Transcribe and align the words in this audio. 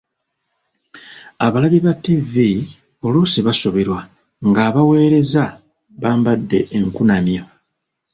Abalabi 1.45 1.79
ba 1.85 1.93
ttivvi 1.97 2.47
oluusi 3.05 3.39
basoberwa 3.47 3.99
ng’abaweereza 4.47 5.43
bambadde 6.01 6.59
enkunamyo. 6.77 7.43